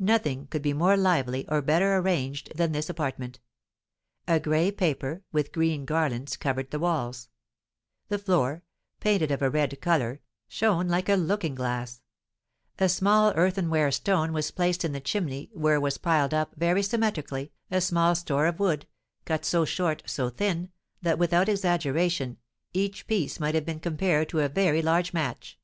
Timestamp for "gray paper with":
4.40-5.52